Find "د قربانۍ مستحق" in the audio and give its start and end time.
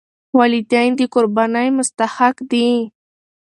0.99-2.35